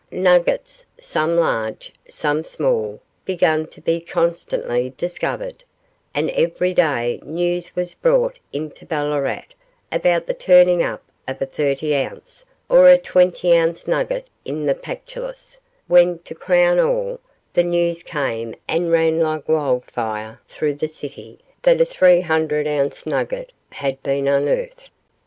[0.09, 5.63] Nuggets, some large, some small, began to be constantly discovered,
[6.15, 9.43] and every day news was brought into Ballarat
[9.91, 14.73] about the turning up of a thirty ounce or a twenty ounce nugget in the
[14.73, 17.19] Pactolus, when, to crown all,
[17.53, 23.05] the news came and ran like wildfire through the city that a three hundred ounce
[23.05, 24.89] nugget had been unearthed.